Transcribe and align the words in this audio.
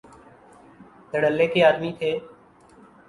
دھڑلے 1.11 1.47
کے 1.53 1.59
آدمی 1.69 1.91
تھے۔ 1.99 2.11